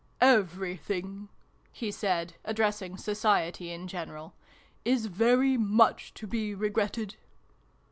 "Everything" 0.19 1.29
he 1.71 1.91
said, 1.91 2.33
addressing 2.43 2.97
Society 2.97 3.71
in 3.71 3.87
general," 3.87 4.33
is 4.93 5.05
very 5.05 5.57
much 5.57 6.11
to 6.15 6.25
be 6.25 6.55
regretted 6.55 7.17